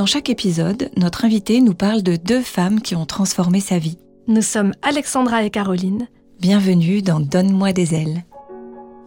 [0.00, 3.98] Dans chaque épisode, notre invité nous parle de deux femmes qui ont transformé sa vie.
[4.28, 6.08] Nous sommes Alexandra et Caroline.
[6.40, 8.24] Bienvenue dans Donne-moi des ailes.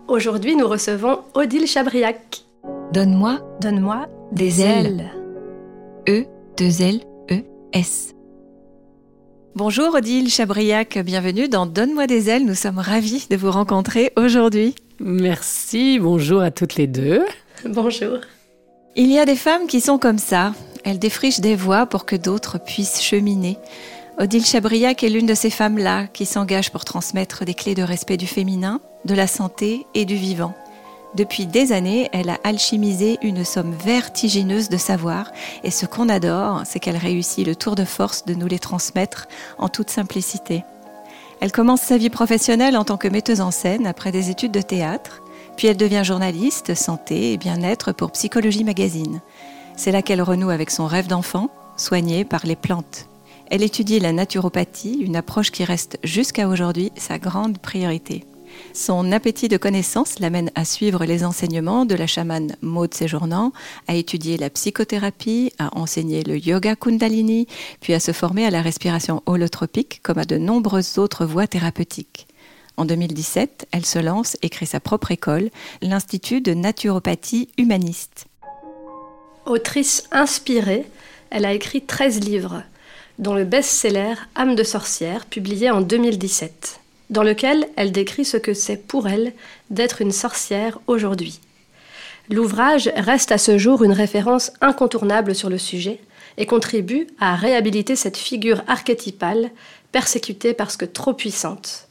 [0.08, 2.44] Aujourd'hui, nous recevons Odile Chabriac.
[2.92, 5.10] Donne-moi Donne-moi des ailes.
[6.08, 6.26] E,
[6.60, 7.00] deux L,
[7.32, 7.42] E,
[7.74, 8.14] S.
[9.56, 12.46] Bonjour Odile Chabriac, bienvenue dans Donne-moi des ailes.
[12.46, 14.76] Nous sommes ravis de vous rencontrer aujourd'hui.
[15.00, 17.26] Merci, bonjour à toutes les deux.
[17.66, 18.20] Bonjour.
[18.96, 20.54] Il y a des femmes qui sont comme ça.
[20.84, 23.58] Elles défrichent des voies pour que d'autres puissent cheminer.
[24.20, 28.18] Odile Chabriac est l'une de ces femmes-là qui s'engagent pour transmettre des clés de respect
[28.18, 30.54] du féminin, de la santé et du vivant.
[31.16, 35.32] Depuis des années, elle a alchimisé une somme vertigineuse de savoir
[35.64, 39.28] et ce qu'on adore, c'est qu'elle réussit le tour de force de nous les transmettre
[39.58, 40.64] en toute simplicité.
[41.40, 44.62] Elle commence sa vie professionnelle en tant que metteuse en scène après des études de
[44.62, 45.23] théâtre,
[45.58, 49.22] puis elle devient journaliste santé et bien-être pour Psychologie Magazine.
[49.76, 53.08] C'est là qu'elle renoue avec son rêve d'enfant, soigné par les plantes.
[53.50, 58.26] Elle étudie la naturopathie, une approche qui reste jusqu'à aujourd'hui sa grande priorité.
[58.74, 63.52] Son appétit de connaissance l'amène à suivre les enseignements de la chamane Maud Séjournant,
[63.88, 67.48] à étudier la psychothérapie, à enseigner le yoga kundalini,
[67.82, 72.28] puis à se former à la respiration holotropique comme à de nombreuses autres voies thérapeutiques.
[72.78, 75.50] En 2017, elle se lance et crée sa propre école,
[75.82, 78.26] l'Institut de naturopathie humaniste.
[79.46, 80.86] Autrice inspirée,
[81.30, 82.64] elle a écrit 13 livres,
[83.20, 86.80] dont le best-seller Âme de sorcière, publié en 2017,
[87.10, 89.34] dans lequel elle décrit ce que c'est pour elle
[89.70, 91.40] d'être une sorcière aujourd'hui.
[92.30, 96.00] L'ouvrage reste à ce jour une référence incontournable sur le sujet
[96.38, 99.52] et contribue à réhabiliter cette figure archétypale
[99.92, 101.88] persécutée parce que trop puissante.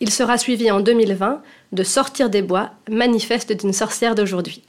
[0.00, 1.42] Il sera suivi en 2020
[1.72, 4.62] de Sortir des bois, manifeste d'une sorcière d'aujourd'hui.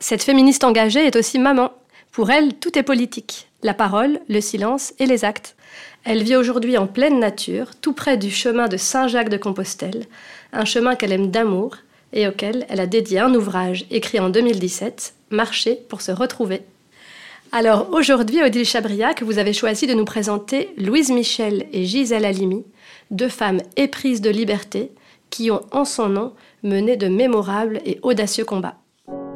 [0.00, 1.72] Cette féministe engagée est aussi maman.
[2.12, 5.56] Pour elle, tout est politique la parole, le silence et les actes.
[6.04, 10.06] Elle vit aujourd'hui en pleine nature, tout près du chemin de Saint-Jacques de Compostelle,
[10.52, 11.76] un chemin qu'elle aime d'amour
[12.12, 16.62] et auquel elle a dédié un ouvrage écrit en 2017, Marcher pour se retrouver.
[17.52, 22.64] Alors aujourd'hui, Odile Chabriac, vous avez choisi de nous présenter Louise Michel et Gisèle Halimi,
[23.10, 24.92] deux femmes éprises de liberté
[25.30, 26.32] qui ont en son nom
[26.62, 28.76] mené de mémorables et audacieux combats.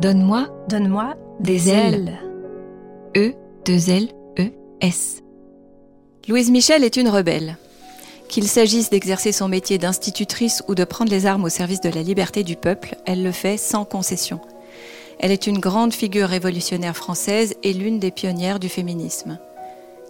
[0.00, 2.18] Donne-moi Donne-moi des ailes.
[3.16, 3.32] E,
[3.64, 4.50] deux L, E,
[4.80, 5.22] S.
[6.28, 7.56] Louise Michel est une rebelle.
[8.28, 12.02] Qu'il s'agisse d'exercer son métier d'institutrice ou de prendre les armes au service de la
[12.02, 14.40] liberté du peuple, elle le fait sans concession.
[15.18, 19.38] Elle est une grande figure révolutionnaire française et l'une des pionnières du féminisme.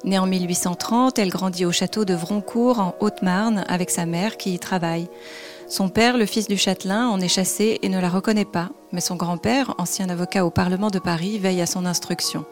[0.04, 4.54] Née en 1830, elle grandit au château de Vroncourt en Haute-Marne avec sa mère qui
[4.54, 5.08] y travaille.
[5.68, 9.00] Son père, le fils du châtelain, en est chassé et ne la reconnaît pas, mais
[9.00, 12.44] son grand-père, ancien avocat au Parlement de Paris, veille à son instruction.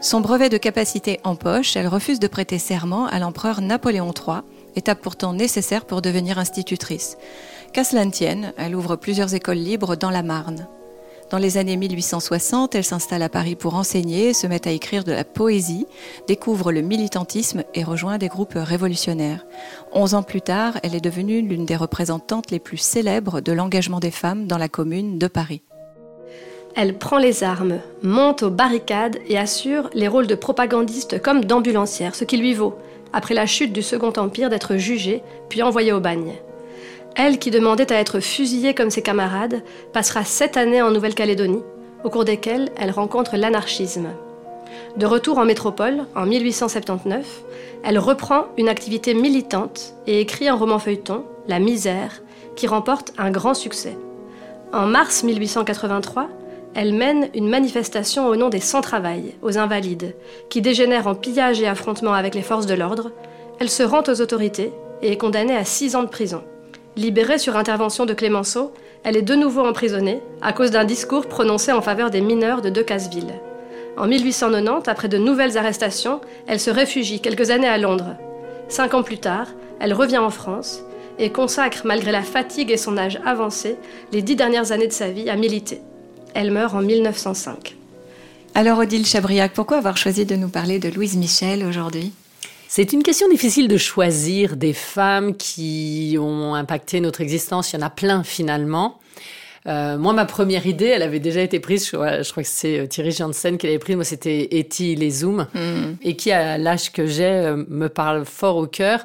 [0.00, 4.38] Son brevet de capacité en poche, elle refuse de prêter serment à l'empereur Napoléon III,
[4.74, 7.16] étape pourtant nécessaire pour devenir institutrice.
[7.72, 10.66] Qu'à cela ne tienne, elle ouvre plusieurs écoles libres dans la Marne.
[11.32, 15.12] Dans les années 1860, elle s'installe à Paris pour enseigner, se met à écrire de
[15.12, 15.86] la poésie,
[16.28, 19.46] découvre le militantisme et rejoint des groupes révolutionnaires.
[19.92, 23.98] Onze ans plus tard, elle est devenue l'une des représentantes les plus célèbres de l'engagement
[23.98, 25.62] des femmes dans la commune de Paris.
[26.76, 32.14] Elle prend les armes, monte aux barricades et assure les rôles de propagandiste comme d'ambulancière,
[32.14, 32.76] ce qui lui vaut,
[33.14, 36.34] après la chute du Second Empire, d'être jugée puis envoyée au bagne.
[37.14, 39.62] Elle, qui demandait à être fusillée comme ses camarades,
[39.92, 41.62] passera sept années en Nouvelle-Calédonie,
[42.04, 44.08] au cours desquelles elle rencontre l'anarchisme.
[44.96, 47.42] De retour en métropole, en 1879,
[47.84, 52.22] elle reprend une activité militante et écrit un roman feuilleton, La misère,
[52.56, 53.96] qui remporte un grand succès.
[54.72, 56.28] En mars 1883,
[56.74, 60.14] elle mène une manifestation au nom des sans-travail, aux invalides,
[60.48, 63.10] qui dégénère en pillage et affrontement avec les forces de l'ordre.
[63.58, 64.72] Elle se rend aux autorités
[65.02, 66.42] et est condamnée à six ans de prison.
[66.96, 68.72] Libérée sur intervention de Clémenceau,
[69.02, 72.68] elle est de nouveau emprisonnée à cause d'un discours prononcé en faveur des mineurs de
[72.68, 73.32] Decazeville.
[73.96, 78.16] En 1890, après de nouvelles arrestations, elle se réfugie quelques années à Londres.
[78.68, 79.46] Cinq ans plus tard,
[79.80, 80.82] elle revient en France
[81.18, 83.76] et consacre, malgré la fatigue et son âge avancé,
[84.12, 85.80] les dix dernières années de sa vie à militer.
[86.34, 87.76] Elle meurt en 1905.
[88.54, 92.12] Alors Odile Chabriac, pourquoi avoir choisi de nous parler de Louise Michel aujourd'hui?
[92.74, 97.70] C'est une question difficile de choisir des femmes qui ont impacté notre existence.
[97.70, 98.98] Il y en a plein finalement.
[99.66, 101.86] Euh, moi, ma première idée, elle avait déjà été prise.
[101.86, 101.90] Je,
[102.30, 103.96] crois que c'est euh, Thierry Janssen qui l'avait prise.
[103.96, 105.96] Moi, c'était Etty les Zooms, mm.
[106.00, 109.04] et qui, à l'âge que j'ai, euh, me parle fort au cœur.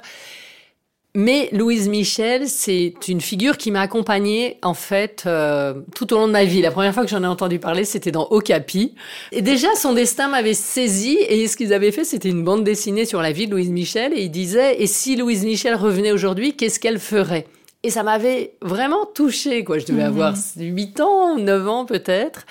[1.19, 6.27] Mais Louise Michel, c'est une figure qui m'a accompagnée en fait euh, tout au long
[6.27, 6.61] de ma vie.
[6.61, 8.93] La première fois que j'en ai entendu parler, c'était dans Okapi.
[9.31, 11.17] Et déjà, son destin m'avait saisi.
[11.27, 14.13] Et ce qu'ils avaient fait, c'était une bande dessinée sur la vie de Louise Michel.
[14.13, 17.47] Et ils disaient, et si Louise Michel revenait aujourd'hui, qu'est-ce qu'elle ferait?
[17.81, 19.63] Et ça m'avait vraiment touchée.
[19.63, 19.79] Quoi.
[19.79, 20.09] Je devais mhm.
[20.09, 22.45] avoir 8 ans, 9 ans peut-être.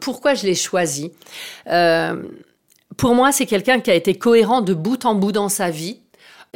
[0.00, 1.12] Pourquoi je l'ai choisie?
[1.68, 2.16] Euh,
[2.96, 6.00] Pour moi, c'est quelqu'un qui a été cohérent de bout en bout dans sa vie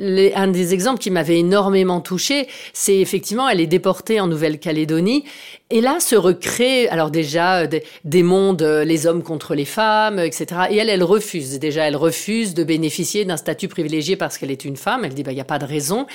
[0.01, 5.25] un des exemples qui m'avait énormément touché, c'est effectivement, elle est déportée en Nouvelle-Calédonie.
[5.71, 10.19] Et là se recrée, alors déjà, euh, des, mondes, euh, les hommes contre les femmes,
[10.19, 10.63] etc.
[10.71, 11.59] Et elle, elle refuse.
[11.59, 15.05] Déjà, elle refuse de bénéficier d'un statut privilégié parce qu'elle est une femme.
[15.05, 16.07] Elle dit, bah, il n'y a pas de raison.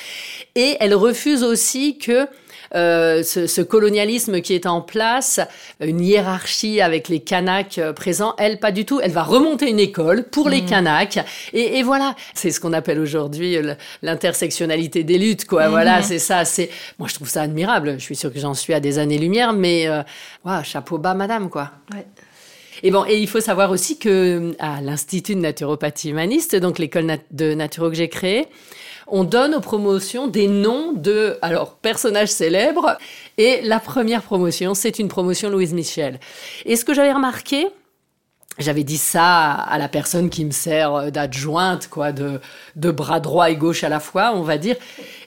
[0.55, 2.27] Et elle refuse aussi que
[2.75, 5.39] euh, ce, colonialisme qui est en place,
[5.79, 8.99] une hiérarchie avec les Kanaks euh, présents, elle, pas du tout.
[9.01, 10.65] Elle va remonter une école pour les mmh.
[10.65, 11.19] Kanaks.
[11.53, 13.57] Et, voilà, c'est ce qu'on appelle aujourd'hui
[14.01, 15.67] l'intersectionnalité des luttes, quoi.
[15.67, 15.71] Mmh.
[15.71, 16.45] Voilà, c'est ça.
[16.45, 17.95] C'est Moi, je trouve ça admirable.
[17.97, 20.03] Je suis sûre que j'en suis à des années-lumière, mais euh,
[20.63, 21.71] chapeau bas, madame, quoi.
[22.83, 27.19] Et bon, et il faut savoir aussi que à l'Institut de naturopathie humaniste, donc l'école
[27.31, 28.47] de naturo que j'ai créée,
[29.07, 32.97] on donne aux promotions des noms de alors personnages célèbres.
[33.37, 36.19] Et la première promotion, c'est une promotion Louise Michel.
[36.65, 37.67] Et ce que j'avais remarqué,
[38.59, 42.39] j'avais dit ça à la personne qui me sert d'adjointe, quoi, de,
[42.75, 44.75] de bras droit et gauche à la fois, on va dire.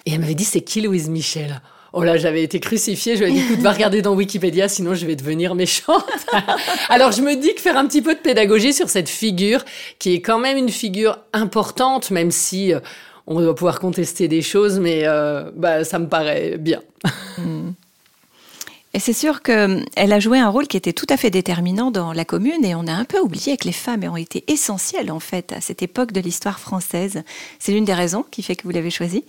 [0.07, 1.61] Et elle m'avait dit, c'est qui Louise Michel?
[1.95, 3.17] Oh là, j'avais été crucifiée.
[3.17, 6.07] Je lui ai dit, écoute, va regarder dans Wikipédia, sinon je vais devenir méchante.
[6.89, 9.65] Alors je me dis que faire un petit peu de pédagogie sur cette figure,
[9.99, 12.81] qui est quand même une figure importante, même si euh,
[13.27, 16.81] on doit pouvoir contester des choses, mais euh, bah, ça me paraît bien.
[18.95, 22.13] Et c'est sûr qu'elle a joué un rôle qui était tout à fait déterminant dans
[22.13, 25.19] la commune et on a un peu oublié que les femmes ont été essentielles en
[25.19, 27.23] fait à cette époque de l'histoire française.
[27.59, 29.25] C'est l'une des raisons qui fait que vous l'avez choisie?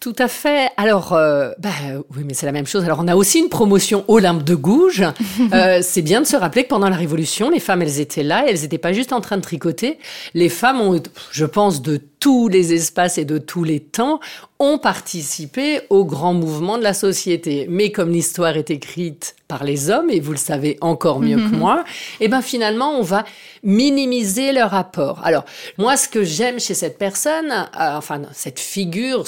[0.00, 0.70] Tout à fait.
[0.76, 1.70] Alors, euh, bah,
[2.14, 2.84] oui, mais c'est la même chose.
[2.84, 5.04] Alors, on a aussi une promotion Olympe de Gouges.
[5.54, 8.44] Euh, c'est bien de se rappeler que pendant la Révolution, les femmes, elles étaient là.
[8.46, 9.98] Elles n'étaient pas juste en train de tricoter.
[10.34, 11.00] Les femmes ont,
[11.30, 14.20] je pense, de tous les espaces et de tous les temps,
[14.60, 17.66] ont participé au grand mouvement de la société.
[17.68, 21.54] Mais comme l'histoire est écrite par les hommes, et vous le savez encore mieux que
[21.54, 21.84] moi,
[22.20, 23.24] et eh ben finalement, on va
[23.62, 25.20] minimiser leur apport.
[25.24, 25.44] Alors,
[25.78, 29.26] moi, ce que j'aime chez cette personne, euh, enfin, cette figure,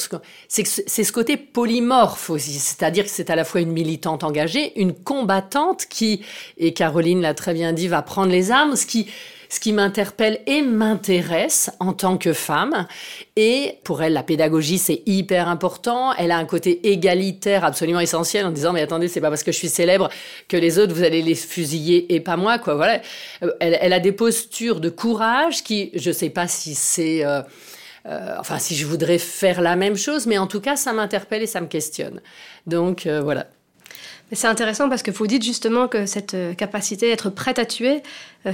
[0.49, 2.59] c'est c'est ce côté polymorphe aussi.
[2.59, 6.23] C'est-à-dire que c'est à la fois une militante engagée, une combattante qui,
[6.59, 9.07] et Caroline l'a très bien dit, va prendre les armes, ce qui,
[9.51, 12.87] ce qui m'interpelle et m'intéresse en tant que femme.
[13.35, 16.13] Et pour elle, la pédagogie, c'est hyper important.
[16.15, 19.51] Elle a un côté égalitaire absolument essentiel en disant, mais attendez, c'est pas parce que
[19.51, 20.09] je suis célèbre
[20.49, 22.77] que les autres, vous allez les fusiller et pas moi, quoi.
[22.77, 23.01] Voilà.
[23.43, 27.25] Euh, elle, a des postures de courage qui, je sais pas si c'est...
[27.27, 27.43] Euh,
[28.07, 31.43] euh, enfin, si je voudrais faire la même chose, mais en tout cas, ça m'interpelle
[31.43, 32.23] et ça me questionne.
[32.67, 33.47] Donc, voilà.
[34.33, 37.97] C'est intéressant parce que vous dites justement que cette euh, capacité d'être prête à tuer,
[37.97, 38.01] euh,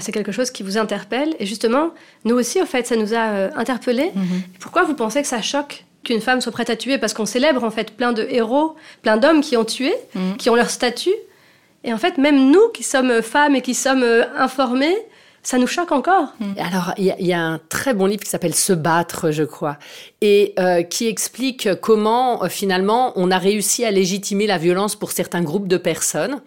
[0.00, 1.34] c'est quelque chose qui vous interpelle.
[1.38, 1.90] Et justement,
[2.24, 4.10] nous aussi, au fait, ça nous a euh, interpellés.
[4.14, 4.42] Mhm.
[4.60, 6.98] Pourquoi vous pensez que ça choque qu'une femme soit prête à tuer?
[6.98, 10.36] Parce qu'on célèbre en fait plein de héros, plein d'hommes qui ont tué, mhm.
[10.36, 11.14] qui ont leur statut.
[11.84, 14.04] Et en fait, même nous qui sommes femmes et qui sommes
[14.36, 14.96] informées,
[15.46, 16.34] ça nous choque encore.
[16.40, 16.54] Mm.
[16.58, 19.78] Alors, il y, a un très bon livre qui s'appelle Se battre, je crois,
[20.20, 25.12] et euh, qui explique comment euh, finalement on a réussi à légitimer la violence pour
[25.12, 26.40] certains groupes de personnes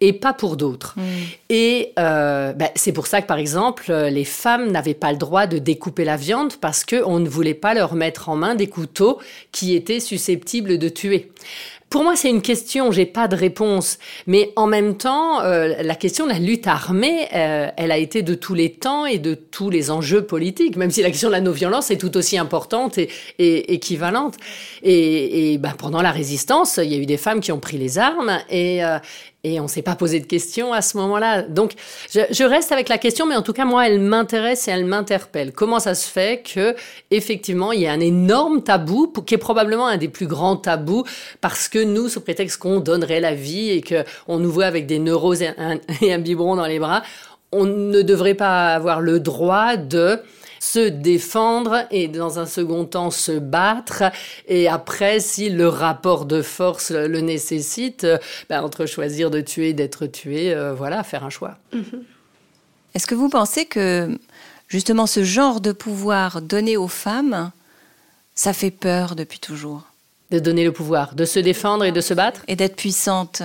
[0.00, 0.94] et pas pour d'autres.
[0.96, 1.02] Mm.
[1.50, 5.46] Et euh, ben, c'est pour ça que, par exemple, les femmes n'avaient pas le droit
[5.46, 9.18] de découper la viande parce qu'on ne voulait pas leur mettre en main des couteaux
[9.52, 11.30] qui étaient susceptibles de tuer.
[11.88, 13.98] Pour moi, c'est une question, j'ai pas de réponse.
[14.26, 18.22] Mais en même temps, euh, la question de la lutte armée, euh, elle a été
[18.22, 21.32] de tous les temps et de tous les enjeux politiques, même si la question de
[21.34, 24.34] la non-violence est tout aussi importante et, et équivalente.
[24.82, 27.78] Et, et ben, pendant la résistance, il y a eu des femmes qui ont pris
[27.78, 28.98] les armes et, euh,
[29.46, 31.42] et on s'est pas posé de questions à ce moment-là.
[31.42, 31.74] Donc,
[32.10, 35.52] je, reste avec la question, mais en tout cas, moi, elle m'intéresse et elle m'interpelle.
[35.52, 36.74] Comment ça se fait que,
[37.12, 41.04] effectivement, il y a un énorme tabou, qui est probablement un des plus grands tabous,
[41.40, 44.86] parce que nous, sous prétexte qu'on donnerait la vie et que on nous voit avec
[44.86, 47.02] des neuroses et un biberon dans les bras,
[47.52, 50.18] on ne devrait pas avoir le droit de
[50.66, 54.02] se défendre et dans un second temps se battre.
[54.48, 58.06] Et après, si le rapport de force le nécessite,
[58.48, 61.56] ben, entre choisir de tuer et d'être tué, euh, voilà, faire un choix.
[62.94, 64.18] Est-ce que vous pensez que
[64.68, 67.52] justement ce genre de pouvoir donné aux femmes,
[68.34, 69.82] ça fait peur depuis toujours?
[70.30, 73.42] De donner le pouvoir, de se défendre et de se battre et d'être puissante.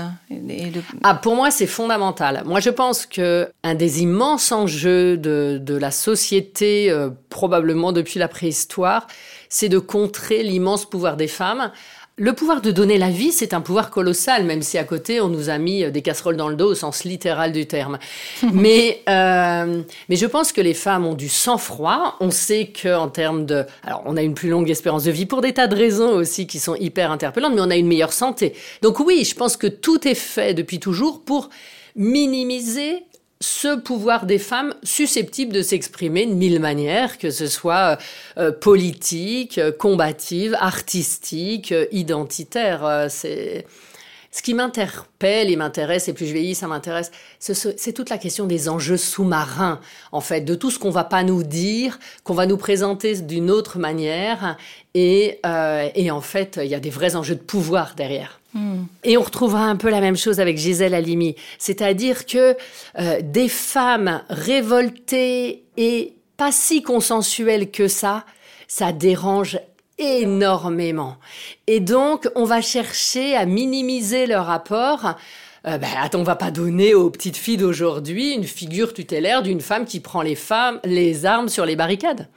[1.03, 2.41] Ah, pour moi, c'est fondamental.
[2.45, 8.27] Moi, je pense que un des immenses enjeux de, la société, euh, probablement depuis la
[8.27, 9.07] préhistoire,
[9.49, 11.71] c'est de contrer l'immense pouvoir des femmes
[12.17, 15.29] le pouvoir de donner la vie, c'est un pouvoir colossal, même si à côté on
[15.29, 17.99] nous a mis euh, des casseroles dans le dos au sens littéral du terme.
[18.53, 22.17] mais, euh, mais je pense que les femmes ont du sang-froid.
[22.19, 23.65] On sait qu'en termes de...
[23.83, 26.47] Alors on a une plus longue espérance de vie pour des tas de raisons aussi
[26.47, 28.53] qui sont hyper interpellantes, mais on a une meilleure santé.
[28.81, 31.49] Donc oui, je pense que tout est fait depuis toujours pour
[31.95, 33.03] minimiser
[33.41, 37.97] ce pouvoir des femmes susceptible de s'exprimer de mille manières, que ce soit
[38.37, 43.07] euh, politique, combative, artistique, identitaire.
[43.09, 43.65] c'est
[44.31, 48.45] ce qui m'interpelle et m'intéresse, et plus je vieillis, ça m'intéresse, c'est toute la question
[48.45, 49.81] des enjeux sous-marins,
[50.13, 53.51] en fait, de tout ce qu'on va pas nous dire, qu'on va nous présenter d'une
[53.51, 54.57] autre manière,
[54.93, 58.39] et, euh, et en fait, il y a des vrais enjeux de pouvoir derrière.
[58.53, 58.83] Hmm.
[59.03, 62.55] Et on retrouvera un peu la même chose avec Gisèle Halimi, c'est-à-dire que
[62.99, 68.25] euh, des femmes révoltées et pas si consensuelles que ça,
[68.67, 69.59] ça dérange
[70.01, 71.17] énormément.
[71.67, 75.15] Et donc, on va chercher à minimiser leur apport.
[75.67, 79.61] Euh, ben, attends, on va pas donner aux petites filles d'aujourd'hui une figure tutélaire d'une
[79.61, 82.27] femme qui prend les femmes, les armes sur les barricades.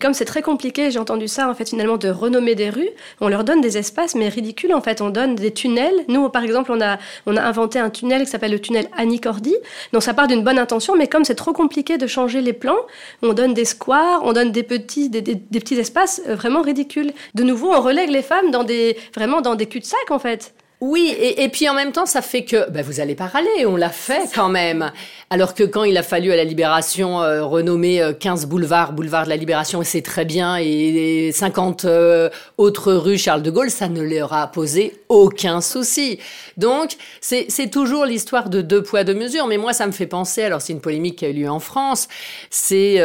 [0.00, 3.28] Comme c'est très compliqué, j'ai entendu ça en fait finalement de renommer des rues, on
[3.28, 6.04] leur donne des espaces mais ridicules en fait, on donne des tunnels.
[6.06, 9.20] Nous par exemple, on a on a inventé un tunnel qui s'appelle le tunnel Annie
[9.20, 9.54] Cordy.
[9.92, 12.78] Donc ça part d'une bonne intention mais comme c'est trop compliqué de changer les plans,
[13.22, 17.12] on donne des squares, on donne des petits des, petits espaces euh, vraiment ridicules.
[17.34, 20.54] De nouveau, on relègue les femmes dans des vraiment dans des cul-de-sac en fait.
[20.80, 23.76] Oui, et, puis en même temps, ça fait que ben, vous allez pas râler, on
[23.76, 24.90] l'a fait quand même.
[25.32, 29.26] Alors que quand il a fallu à la Libération euh, renommer 15 euh, boulevards, boulevard
[29.26, 33.88] de la Libération, c'est très bien, et, 50 euh, autres rues Charles de Gaulle, ça
[33.88, 36.18] ne leur a posé aucun souci.
[36.56, 39.46] Donc, c'est toujours l'histoire de deux poids, deux mesures.
[39.46, 41.60] Mais moi, ça me fait penser, alors c'est une polémique qui a eu lieu en
[41.60, 42.08] France,
[42.50, 43.00] c'est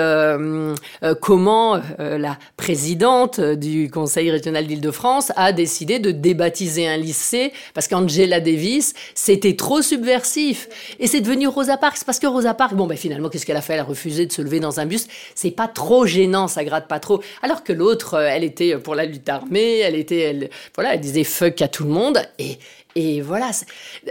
[1.21, 8.39] comment la présidente du Conseil régional d'Île-de-France a décidé de débaptiser un lycée parce qu'Angela
[8.39, 10.67] Davis, c'était trop subversif.
[10.99, 13.73] Et c'est devenu Rosa Parks, que Rosa Parks, bon, ben finalement, qu'est-ce qu'elle a fait?
[13.73, 15.07] Elle a refusé de se lever dans un bus.
[15.35, 17.21] C'est pas trop gênant, ça gratte pas trop.
[17.41, 21.01] Alors que l'autre, euh, elle était pour la lutte armée, elle était, elle, voilà, elle
[21.01, 22.21] disait fuck à tout le monde.
[22.39, 22.57] Et,
[22.97, 23.51] et voilà.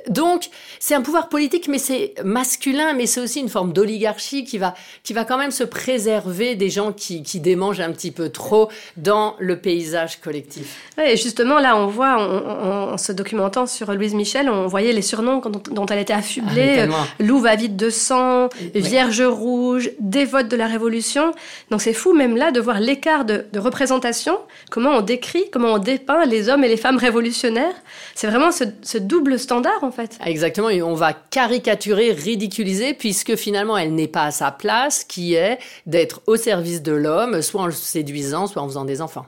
[0.08, 4.58] Donc, c'est un pouvoir politique, mais c'est masculin, mais c'est aussi une forme d'oligarchie qui
[4.58, 8.28] va, qui va quand même se préserver des gens qui, qui démangent un petit peu
[8.28, 10.76] trop dans le paysage collectif.
[11.02, 15.40] et justement, là, on voit, en, se documentant sur Louise Michel, on voyait les surnoms
[15.40, 16.86] dont, elle était affublée.
[16.92, 21.32] Ah, va vide de sang, Vierge rouge, dévote de la Révolution.
[21.70, 24.38] Donc, c'est fou, même là, de voir l'écart de, de représentation,
[24.70, 27.74] comment on décrit, comment on dépeint les hommes et les femmes révolutionnaires.
[28.14, 30.18] C'est vraiment ce ce double standard en fait.
[30.24, 35.34] Exactement, et on va caricaturer, ridiculiser, puisque finalement elle n'est pas à sa place, qui
[35.34, 39.26] est d'être au service de l'homme, soit en le séduisant, soit en faisant des enfants.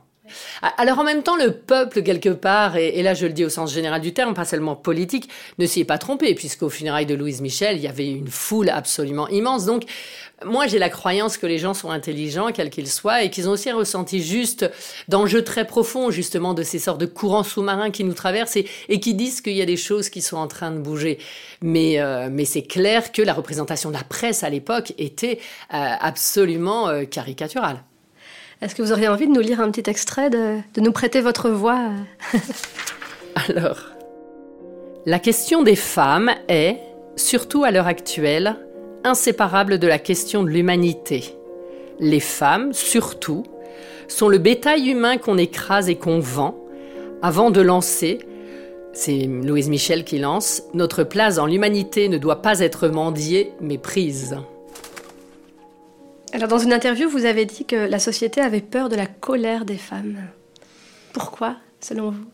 [0.78, 3.72] Alors en même temps, le peuple, quelque part, et, là je le dis au sens
[3.72, 5.28] général du terme, pas seulement politique,
[5.58, 8.68] ne s'y est pas trompé, puisqu'au funérailles de Louise Michel, il y avait une foule
[8.68, 9.66] absolument immense.
[9.66, 9.84] Donc
[10.44, 13.52] moi, j'ai la croyance que les gens sont intelligents, quels qu'ils soient, et qu'ils ont
[13.52, 14.70] aussi ressenti juste
[15.08, 19.14] d'enjeux très profonds, justement, de ces sortes de courants sous-marins qui nous traversent et, qui
[19.14, 21.18] disent qu'il y a des choses qui sont en train de bouger.
[21.62, 25.38] Mais, euh, c'est clair que la représentation de la presse à l'époque était
[25.74, 27.82] euh, absolument euh, caricaturale.
[28.62, 31.50] Est-ce que vous auriez envie de nous lire un petit extrait, de, nous prêter votre
[31.50, 31.90] voix
[33.48, 33.80] Alors,
[35.04, 36.78] la question des femmes est,
[37.16, 38.56] surtout à l'heure actuelle,
[39.04, 41.36] inséparable de la question de l'humanité.
[42.00, 43.44] Les femmes, surtout,
[44.08, 46.56] sont le bétail humain qu'on écrase et qu'on vend,
[47.20, 48.20] avant de lancer,
[48.94, 53.76] c'est Louise Michel qui lance, Notre place dans l'humanité ne doit pas être mendiée, mais
[53.76, 54.38] prise.
[56.36, 59.64] Alors dans une interview, vous avez dit que la société avait peur de la colère
[59.64, 60.18] des femmes.
[61.14, 62.26] Pourquoi, selon vous?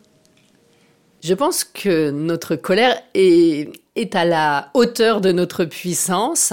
[1.22, 3.70] Je pense que notre colère est
[4.16, 6.52] à la hauteur de notre puissance.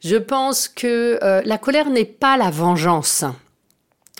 [0.00, 3.24] Je pense que euh, la colère n'est pas la vengeance,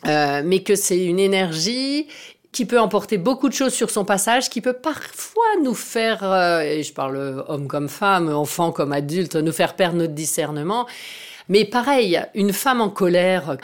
[0.09, 2.09] euh, mais que c'est une énergie
[2.51, 6.63] qui peut emporter beaucoup de choses sur son passage, qui peut parfois nous faire, euh,
[6.63, 10.89] et je parle homme comme femme, enfant comme adulte, nous faire perdre notre discernement.
[11.49, 13.57] Mais pareil, une femme en colère,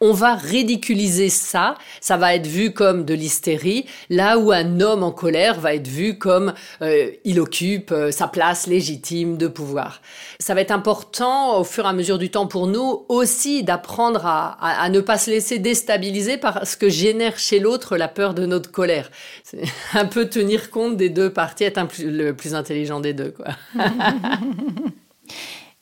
[0.00, 5.02] on va ridiculiser ça, ça va être vu comme de l'hystérie, là où un homme
[5.02, 10.02] en colère va être vu comme euh, il occupe euh, sa place légitime de pouvoir.
[10.40, 14.26] Ça va être important au fur et à mesure du temps pour nous aussi d'apprendre
[14.26, 18.46] à, ne pas se laisser déstabiliser par ce que génère chez l'autre la peur de
[18.46, 19.10] notre colère.
[19.42, 19.62] C'est
[19.94, 23.30] un peu tenir compte des deux parties, être le plus intelligent des deux.
[23.30, 23.46] Quoi.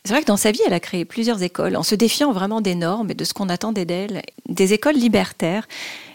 [0.04, 2.60] C'est vrai que dans sa vie, elle a créé plusieurs écoles en se défiant vraiment
[2.60, 5.68] des normes et de ce qu'on attendait d'elle, des écoles libertaires.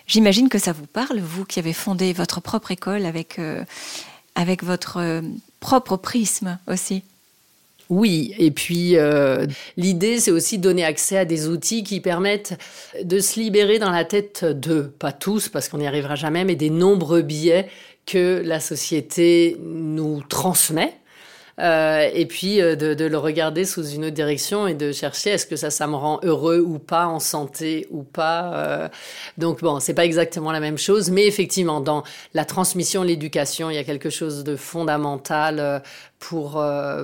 [0.08, 3.64] J'imagine que ça vous parle, vous qui avez fondé votre propre école avec, euh,
[4.36, 5.22] avec votre euh,
[5.62, 7.04] propre prisme aussi.
[7.90, 9.46] Oui, et puis euh,
[9.78, 12.60] l'idée, c'est aussi donner accès à des outils qui permettent
[13.02, 16.56] de se libérer dans la tête de, pas tous, parce qu'on n'y arrivera jamais, mais
[16.56, 17.70] des nombreux biais
[18.06, 20.94] que la société nous transmet
[21.60, 25.48] euh, et puis euh, de, le regarder sous une autre direction et de chercher est-ce
[25.48, 28.54] que ça, ça me rend heureux ou pas, en santé ou pas.
[28.54, 28.90] Euh.
[29.40, 32.04] donc bon, c'est pas exactement la même chose, mais effectivement, dans
[32.36, 35.82] la transmission, l'éducation, il y a quelque chose de fondamental
[36.20, 36.64] pour,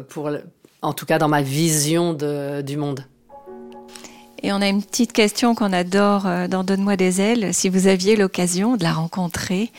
[0.10, 0.32] pour
[0.82, 3.06] en tout cas dans ma vision de, du monde.
[4.44, 7.54] Et on a une petite question qu'on adore dans Donne-moi des ailes.
[7.54, 9.72] Si vous aviez l'occasion de la rencontrer,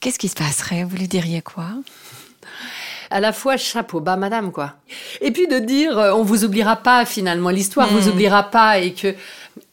[0.00, 0.84] qu'est-ce qui se passerait?
[0.84, 1.70] Vous lui diriez quoi?
[3.10, 4.74] À la fois chapeau bas madame quoi.
[5.20, 8.12] Et puis de dire euh, on vous oubliera pas finalement l'histoire vous hmm.
[8.12, 9.14] oubliera pas et que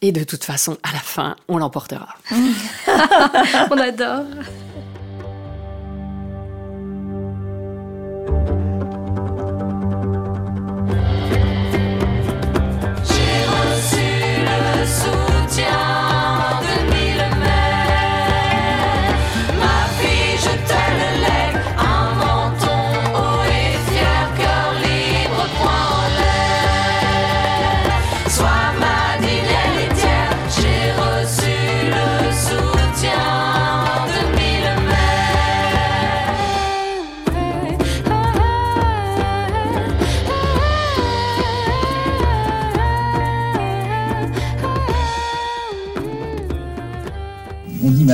[0.01, 2.09] et de toute façon à la fin on l'emportera.
[3.71, 4.25] on adore.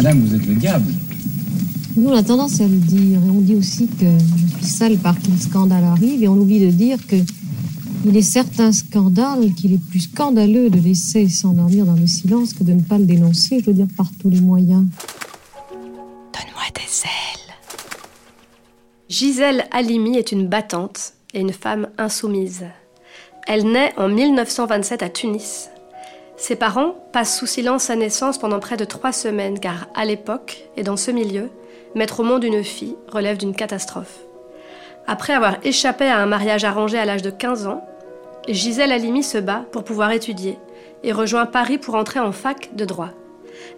[0.03, 0.91] Madame, vous êtes le diable.
[1.95, 3.21] Nous, on a tendance à le dire.
[3.25, 6.21] Et on dit aussi que je suis sale parce qu'un scandale arrive.
[6.21, 7.15] Et on oublie de dire que
[8.05, 12.65] il est certain scandale qu'il est plus scandaleux de laisser s'endormir dans le silence que
[12.65, 14.83] de ne pas le dénoncer, je veux dire, par tous les moyens.
[15.71, 17.53] Donne-moi des ailes.
[19.07, 22.65] Gisèle Halimi est une battante et une femme insoumise.
[23.47, 25.69] Elle naît en 1927 à Tunis.
[26.35, 30.63] Ses parents passent sous silence sa naissance pendant près de trois semaines car à l'époque
[30.77, 31.49] et dans ce milieu,
[31.95, 34.19] mettre au monde une fille relève d'une catastrophe.
[35.05, 37.85] Après avoir échappé à un mariage arrangé à l'âge de 15 ans,
[38.47, 40.57] Gisèle Halimi se bat pour pouvoir étudier
[41.03, 43.09] et rejoint Paris pour entrer en fac de droit.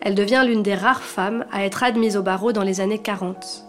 [0.01, 3.65] Elle devient l'une des rares femmes à être admise au barreau dans les années 40.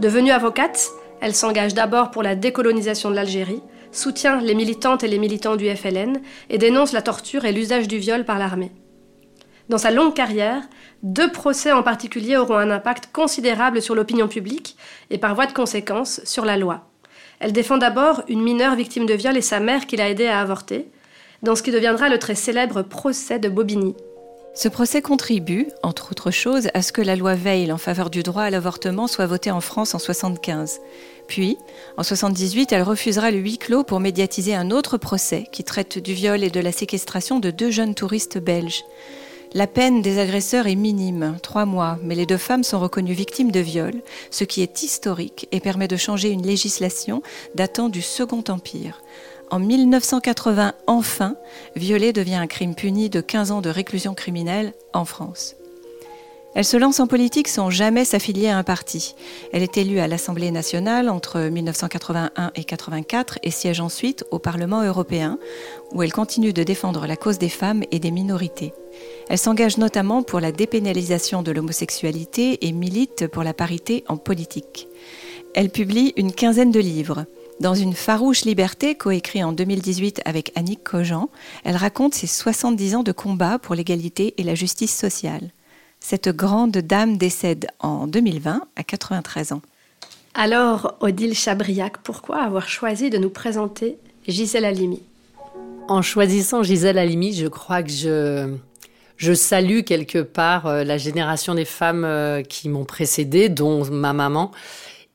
[0.00, 0.88] Devenue avocate,
[1.20, 5.68] elle s'engage d'abord pour la décolonisation de l'Algérie, soutient les militantes et les militants du
[5.68, 6.20] FLN
[6.50, 8.72] et dénonce la torture et l'usage du viol par l'armée.
[9.68, 10.62] Dans sa longue carrière,
[11.02, 14.76] deux procès en particulier auront un impact considérable sur l'opinion publique
[15.10, 16.88] et par voie de conséquence sur la loi.
[17.40, 20.40] Elle défend d'abord une mineure victime de viol et sa mère qui l'a aidée à
[20.40, 20.88] avorter,
[21.42, 23.94] dans ce qui deviendra le très célèbre procès de Bobigny.
[24.54, 28.24] Ce procès contribue, entre autres choses, à ce que la loi Veil en faveur du
[28.24, 30.80] droit à l'avortement soit votée en France en 1975.
[31.28, 31.58] Puis,
[31.98, 36.14] en 78, elle refusera le huis clos pour médiatiser un autre procès qui traite du
[36.14, 38.82] viol et de la séquestration de deux jeunes touristes belges.
[39.52, 43.50] La peine des agresseurs est minime, trois mois, mais les deux femmes sont reconnues victimes
[43.50, 43.94] de viol,
[44.30, 47.22] ce qui est historique et permet de changer une législation
[47.54, 49.02] datant du Second Empire.
[49.50, 51.36] En 1980, enfin,
[51.76, 55.57] violer devient un crime puni de 15 ans de réclusion criminelle en France.
[56.58, 59.14] Elle se lance en politique sans jamais s'affilier à un parti.
[59.52, 64.82] Elle est élue à l'Assemblée nationale entre 1981 et 1984 et siège ensuite au Parlement
[64.82, 65.38] européen,
[65.92, 68.72] où elle continue de défendre la cause des femmes et des minorités.
[69.28, 74.88] Elle s'engage notamment pour la dépénalisation de l'homosexualité et milite pour la parité en politique.
[75.54, 77.26] Elle publie une quinzaine de livres.
[77.60, 81.28] Dans une farouche liberté, coécrit en 2018 avec Annick Cogent,
[81.62, 85.52] elle raconte ses 70 ans de combat pour l'égalité et la justice sociale.
[86.00, 89.62] Cette grande dame décède en 2020 à 93 ans.
[90.34, 95.02] Alors, Odile Chabriac, pourquoi avoir choisi de nous présenter Gisèle Halimi?
[95.88, 98.54] En choisissant Gisèle Halimi, je crois que je,
[99.16, 104.12] je salue quelque part euh, la génération des femmes euh, qui m'ont précédée, dont ma
[104.12, 104.52] maman,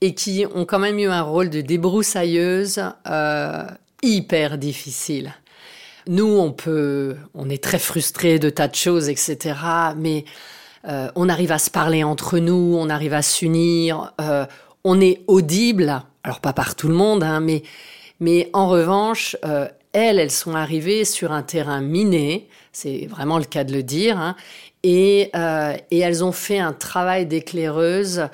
[0.02, 3.64] et qui ont quand même eu un rôle de débroussailleuse euh,
[4.02, 5.34] hyper difficile.
[6.08, 9.56] Nous, on peut, on est très frustrés de tas de choses, etc.
[9.96, 10.26] Mais
[10.88, 14.46] euh, on arrive à se parler entre nous, on arrive à s'unir, euh,
[14.84, 16.04] on est audible.
[16.24, 17.64] Alors pas par tout le monde, hein, mais
[18.20, 22.48] mais en revanche, euh, elles, elles sont arrivées sur un terrain miné.
[22.72, 24.18] C'est vraiment le cas de le dire.
[24.18, 24.36] Hein,
[24.84, 25.32] et,
[25.92, 28.28] et elles ont fait un travail d'éclaireuse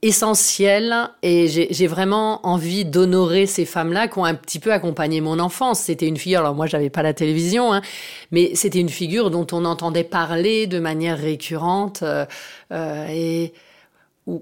[0.00, 5.40] essentiel et j'ai vraiment envie d'honorer ces femmes-là qui ont un petit peu accompagné mon
[5.40, 5.80] enfance.
[5.80, 7.82] C'était une figure, alors moi j'avais pas la télévision, hein,
[8.30, 12.26] mais c'était une figure dont on entendait parler de manière récurrente euh,
[12.72, 13.52] euh et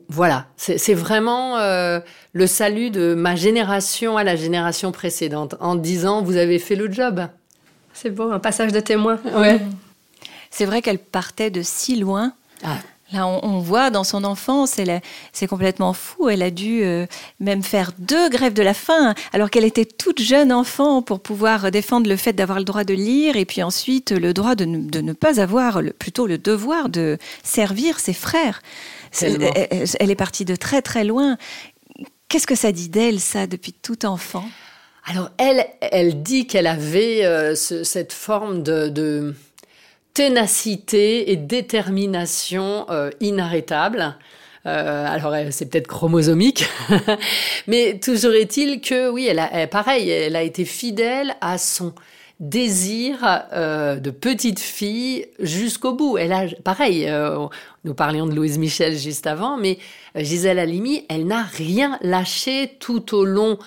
[0.09, 2.01] voilà, c'est vraiment euh,
[2.33, 6.91] le salut de ma génération à la génération précédente en disant vous avez fait le
[6.91, 7.29] job.
[7.95, 9.21] C'est beau, un passage de témoin.
[9.33, 9.61] Ouais.
[10.51, 12.33] C'est vrai qu'elle partait de si loin.
[12.65, 12.79] Ah.
[13.13, 14.81] Là, on, voit dans son enfance,
[15.33, 16.29] c'est complètement fou.
[16.29, 17.07] Elle a dû euh,
[17.39, 21.71] même faire deux grèves de la faim, alors qu'elle était toute jeune enfant pour pouvoir
[21.71, 25.13] défendre le fait d'avoir le droit de lire et puis ensuite le droit de ne,
[25.13, 28.61] pas avoir, plutôt le devoir de servir ses frères.
[29.21, 31.37] elle, est partie de très très loin.
[32.29, 34.49] Qu'est-ce que ça dit d'elle, ça, depuis tout enfant?
[35.05, 39.33] Alors, elle, elle dit qu'elle avait euh, cette forme de
[40.17, 44.17] ténacité et détermination euh, inarrêtable.
[44.65, 46.67] Euh, alors c'est peut-être chromosomique,
[47.67, 51.93] mais toujours est-il que oui, elle a, pareil, elle a été fidèle à son
[52.41, 53.19] désir
[53.53, 56.17] euh, de petite fille jusqu'au bout.
[56.17, 57.13] Elle a, pareil,
[57.85, 59.79] nous parlions de Louise Michel juste avant, mais
[60.17, 63.59] Gisèle Halimi, elle n'a rien lâché tout au long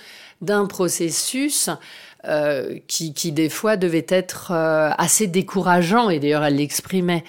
[0.41, 1.69] d'un processus
[2.25, 7.23] euh, qui, qui, des fois devait être euh, assez décourageant, et d'ailleurs elle l'exprimait.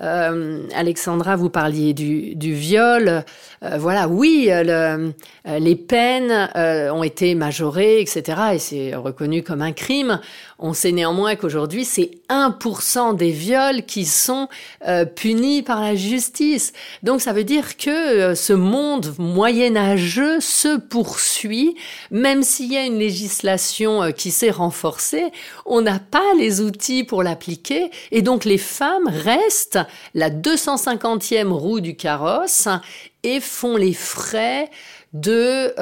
[0.00, 3.24] Euh, Alexandra, vous parliez du, viol.
[3.62, 5.12] Euh, voilà, oui, le,
[5.46, 6.50] les peines
[6.92, 8.40] ont été majorées, etc.
[8.54, 10.20] Et c'est reconnu comme un crime.
[10.62, 14.48] On sait néanmoins qu'aujourd'hui, c'est 1% des viols qui sont
[14.86, 16.74] euh, punis par la justice.
[17.02, 21.76] Donc ça veut dire que euh, ce monde moyenâgeux se poursuit,
[22.10, 25.32] même s'il y a une législation euh, qui s'est renforcée,
[25.64, 29.79] on n'a pas les outils pour l'appliquer, et donc les femmes restent
[30.14, 32.68] la 250e roue du carrosse
[33.22, 34.70] et font les frais
[35.12, 35.74] de,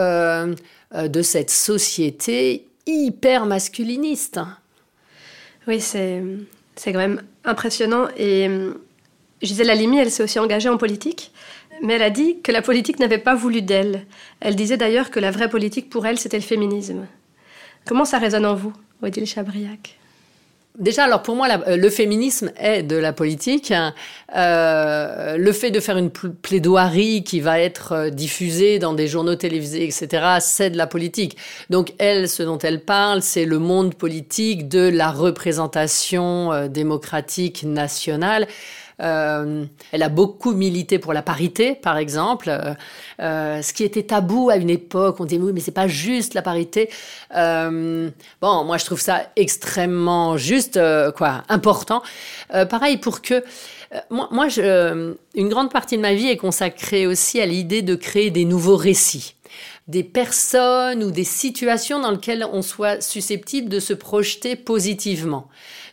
[0.95, 4.41] de cette société hyper masculiniste.
[5.69, 6.23] Oui, c'est,
[6.75, 8.09] c'est quand même impressionnant.
[8.17, 8.73] Et euh,
[9.43, 11.31] Gisèle Halimi, elle s'est aussi engagée en politique,
[11.83, 14.07] mais elle a dit que la politique n'avait pas voulu d'elle.
[14.41, 17.07] Elle disait d'ailleurs que la vraie politique pour elle, c'était le féminisme.
[17.87, 19.98] Comment ça résonne en vous, Odile Chabriac?
[20.79, 23.73] Déjà, alors pour moi, euh, le féminisme est de la politique.
[24.37, 29.35] Euh, le fait de faire une plaidoirie qui va être euh, diffusée dans des journaux
[29.35, 31.37] télévisés, etc., c'est de la politique.
[31.69, 38.47] Donc elle, ce dont elle parle, c'est le monde politique de la représentation démocratique nationale.
[39.01, 42.75] Euh, elle a beaucoup milité pour la parité, par exemple, euh,
[43.21, 45.21] euh, ce qui était tabou à une époque.
[45.21, 46.91] On disait oui, mais c'est pas juste la parité.
[47.31, 50.81] bon, moi je trouve ça extrêmement juste,
[51.17, 52.03] quoi, important.
[52.71, 53.45] pareil pour que
[54.11, 57.95] moi, moi je, une grande partie de ma vie est consacrée aussi à l'idée de
[57.95, 59.35] créer des nouveaux récits
[59.89, 65.49] des personnes ou des situations dans lesquelles on soit susceptible de se projeter positivement.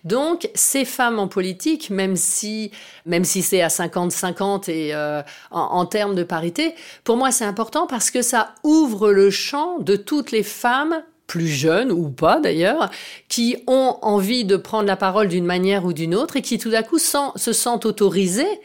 [0.05, 2.71] Donc, ces femmes en politique, même si,
[3.07, 7.87] même si c'est à 50-50 et euh, en, termes de parité, pour moi c'est important
[7.87, 12.91] parce que ça ouvre le champ de toutes les femmes plus jeunes ou pas d'ailleurs,
[13.29, 16.71] qui ont envie de prendre la parole d'une manière ou d'une autre et qui tout
[16.73, 18.61] à coup se sentent autorisées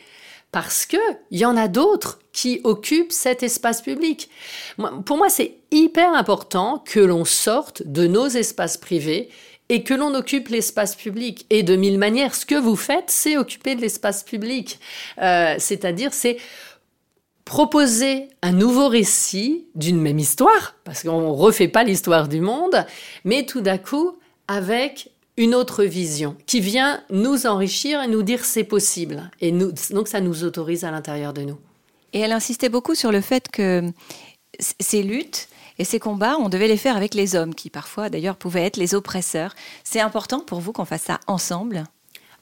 [0.52, 0.98] parce que
[1.30, 4.28] il y en a d'autres qui occupent cet espace public.
[5.04, 9.30] Pour moi, c'est hyper important que l'on sorte de nos espaces privés
[9.70, 11.46] et que l'on occupe l'espace public.
[11.48, 14.78] Et de mille manières, ce que vous faites, c'est occuper de l'espace public.
[15.22, 16.36] Euh, c'est-à-dire, c'est
[17.44, 22.84] proposer un nouveau récit d'une même histoire, parce qu'on ne refait pas l'histoire du monde,
[23.24, 28.44] mais tout d'un coup avec une autre vision qui vient nous enrichir et nous dire
[28.44, 29.30] c'est possible.
[29.40, 31.58] Et donc ça nous autorise à l'intérieur de nous.
[32.12, 33.84] Et elle insistait beaucoup sur le fait que
[34.58, 35.48] ces luttes,
[35.80, 38.76] et ces combats, on devait les faire avec les hommes, qui parfois d'ailleurs pouvaient être
[38.76, 39.54] les oppresseurs.
[39.82, 41.84] C'est important pour vous qu'on fasse ça ensemble?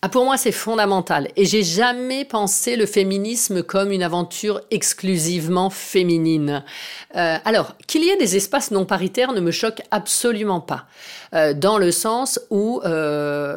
[0.02, 1.28] Ah, pour moi, c'est fondamental.
[1.36, 6.64] Et j'ai jamais pensé le féminisme comme une aventure exclusivement féminine.
[7.14, 10.86] Euh, alors, qu'il y ait des espaces non paritaires ne me choque absolument pas.
[11.32, 13.56] Euh, dans le sens où, euh,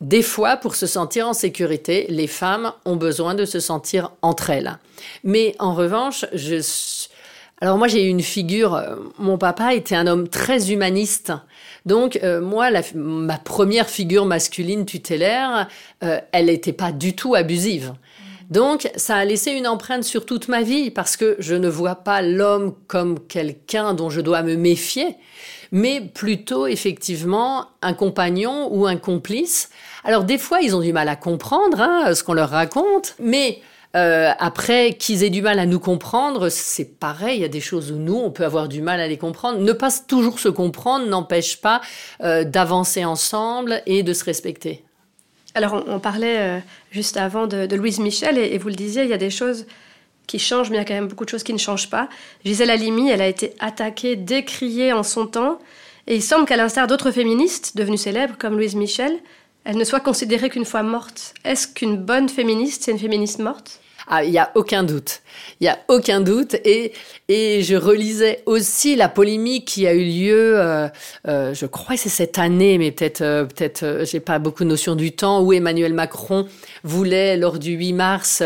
[0.00, 4.50] des fois, pour se sentir en sécurité, les femmes ont besoin de se sentir entre
[4.50, 4.78] elles.
[5.22, 6.60] Mais en revanche, je
[7.62, 11.32] Alors moi j'ai eu une figure, euh, mon papa était un homme très humaniste.
[11.84, 15.68] Donc euh, moi, ma première figure masculine tutélaire,
[16.02, 17.92] euh, elle n'était pas du tout abusive.
[18.48, 21.96] Donc ça a laissé une empreinte sur toute ma vie parce que je ne vois
[21.96, 25.16] pas l'homme comme quelqu'un dont je dois me méfier,
[25.70, 29.68] mais plutôt effectivement un compagnon ou un complice.
[30.02, 33.60] Alors des fois ils ont du mal à comprendre hein, ce qu'on leur raconte, mais
[33.96, 37.38] euh, après, qu'ils aient du mal à nous comprendre, c'est pareil.
[37.38, 39.58] Il y a des choses où nous, on peut avoir du mal à les comprendre.
[39.58, 41.80] Ne pas toujours se comprendre n'empêche pas
[42.22, 44.84] euh, d'avancer ensemble et de se respecter.
[45.54, 46.58] Alors, on, parlait euh,
[46.92, 49.66] juste avant de, Louise Michel, et, vous le disiez, il y a des choses
[50.28, 52.08] qui changent, mais il y a quand même beaucoup de choses qui ne changent pas.
[52.44, 55.58] Gisèle Halimi, elle a été attaquée, décriée en son temps,
[56.06, 59.18] et il semble qu'à l'instar d'autres féministes devenues célèbres, comme Louise Michel,
[59.64, 61.34] elle ne soit considérée qu'une fois morte.
[61.44, 63.80] Est-ce qu'une bonne féministe, c'est une féministe morte?
[64.12, 65.20] Ah, il n'y a aucun doute.
[65.60, 66.56] Il n'y a aucun doute.
[66.64, 66.92] Et,
[67.28, 70.88] et je relisais aussi la polémique qui a eu lieu, euh,
[71.28, 74.64] euh, je crois que c'est cette année, mais peut-être, euh, peut-être, euh, j'ai pas beaucoup
[74.64, 76.48] de notion du temps, où Emmanuel Macron
[76.82, 78.42] voulait, lors du 8 mars,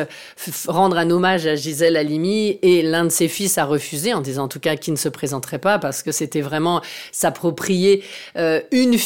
[0.66, 4.44] rendre un hommage à Gisèle Halimi et l'un de ses fils a refusé, en disant
[4.44, 6.81] en tout cas qu'il ne se présenterait pas parce que c'était vraiment
[7.12, 8.03] s'approprier
[8.37, 8.97] une,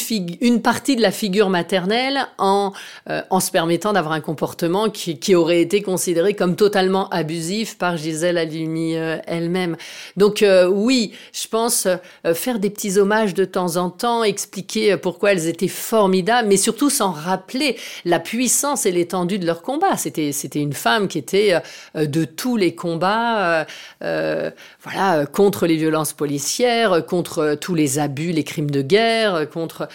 [0.41, 2.73] une partie de la figure maternelle en,
[3.07, 7.97] en se permettant d'avoir un comportement qui, qui aurait été considéré comme totalement abusif par
[7.97, 9.77] Gisèle Halimi elle-même.
[10.17, 11.87] Donc euh, oui, je pense
[12.25, 16.47] euh, faire des petits hommages de temps en temps, expliquer euh, pourquoi elles étaient formidables,
[16.47, 19.97] mais surtout s'en rappeler la puissance et l'étendue de leur combat.
[19.97, 21.61] C'était c'était une femme qui était
[21.95, 23.65] de tous les combats,
[24.01, 29.87] voilà, contre les violences policières, contre tous les abus, les crimes de guerre, contre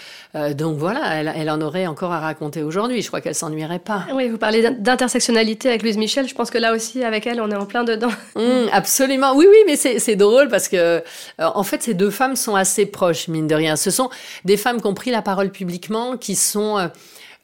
[0.54, 3.02] donc voilà, elle, elle, en aurait encore à raconter aujourd'hui.
[3.02, 4.06] Je crois qu'elle s'ennuierait pas.
[4.12, 6.28] Oui, vous parlez d'intersectionnalité avec Louise Michel.
[6.28, 8.10] Je pense que là aussi, avec elle, on est en plein dedans.
[8.34, 9.34] Mmh, absolument.
[9.36, 11.00] Oui, oui, mais c'est drôle parce que, euh,
[11.38, 13.76] en fait, ces deux femmes sont assez proches, mine de rien.
[13.76, 14.10] Ce sont
[14.44, 16.90] des femmes qui ont pris la parole publiquement, qui sont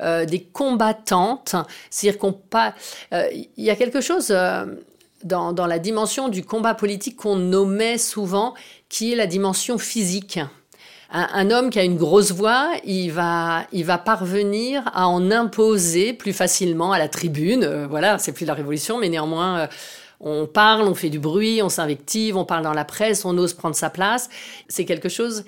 [0.01, 1.55] euh, euh, des combattantes.
[1.91, 2.75] C'est-à-dire qu'on pas.
[3.13, 4.35] Il y a quelque chose
[5.25, 8.55] dans, dans la dimension du combat politique qu'on nommait souvent,
[8.89, 10.41] qui est la dimension physique.
[11.13, 16.13] Un, homme qui a une grosse voix, il va, il va parvenir à en imposer
[16.13, 17.87] plus facilement à la tribune.
[17.91, 19.69] voilà, c'est plus la révolution, mais néanmoins,
[20.21, 23.55] on parle, on fait du bruit, on s'invective, on parle dans la presse, on ose
[23.55, 24.29] prendre sa place.
[24.69, 25.45] C'est quelque chose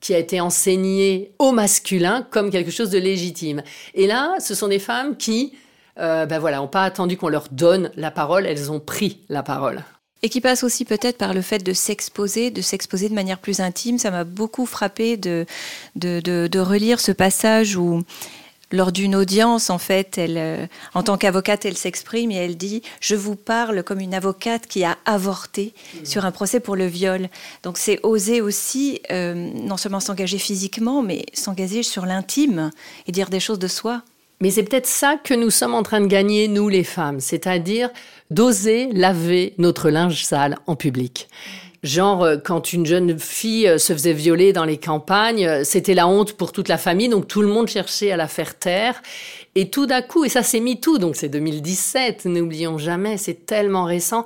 [0.00, 3.62] qui a été enseigné au masculin comme quelque chose de légitime.
[3.94, 5.54] Et là, ce sont des femmes qui,
[5.98, 9.42] euh, ben voilà, n'ont pas attendu qu'on leur donne la parole, elles ont pris la
[9.42, 9.84] parole.
[10.22, 13.60] Et qui passe aussi peut-être par le fait de s'exposer, de s'exposer de manière plus
[13.60, 13.98] intime.
[13.98, 15.46] Ça m'a beaucoup frappé de,
[15.96, 18.02] de, de, relire ce passage où
[18.72, 22.82] lors d'une audience, en fait, elle, euh, en tant qu'avocate, elle s'exprime et elle dit
[23.00, 27.28] Je vous parle comme une avocate qui a avorté sur un procès pour le viol.
[27.62, 32.70] Donc, c'est oser aussi, euh, non seulement s'engager physiquement, mais s'engager sur l'intime
[33.06, 34.02] et dire des choses de soi.
[34.40, 37.90] Mais c'est peut-être ça que nous sommes en train de gagner, nous les femmes, c'est-à-dire
[38.30, 41.28] d'oser laver notre linge sale en public.
[41.82, 45.94] Genre, euh, quand une jeune fille euh, se faisait violer dans les campagnes, euh, c'était
[45.94, 49.00] la honte pour toute la famille, donc tout le monde cherchait à la faire taire.
[49.54, 53.84] Et tout d'un coup, et ça c'est tout, donc c'est 2017, n'oublions jamais, c'est tellement
[53.84, 54.24] récent,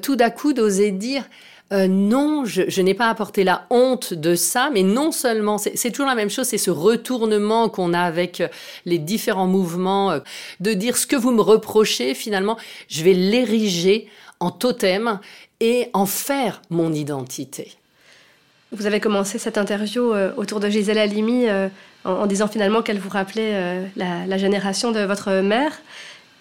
[0.00, 1.24] tout d'un coup d'oser dire,
[1.72, 6.14] non, je, n'ai pas apporté la honte de ça, mais non seulement, c'est toujours la
[6.14, 8.44] même chose, c'est ce retournement qu'on a avec
[8.84, 10.20] les différents mouvements,
[10.60, 14.06] de dire ce que vous me reprochez, finalement, je vais l'ériger
[14.44, 15.20] en totem
[15.60, 17.72] et en faire mon identité.
[18.72, 21.68] Vous avez commencé cette interview euh, autour de Gisèle Halimi euh,
[22.04, 25.72] en, disant finalement qu'elle vous rappelait euh, la, génération de votre mère.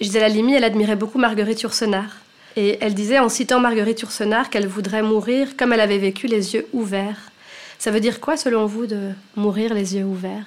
[0.02, 2.18] Gisèle Halimi, elle admirait beaucoup Marguerite Yourcenar.
[2.58, 6.56] Et elle disait en citant Marguerite Yourcenar qu'elle voudrait mourir comme elle avait vécu les
[6.56, 7.32] yeux ouverts.
[7.80, 10.46] Ça veut dire quoi selon vous de mourir les yeux ouverts?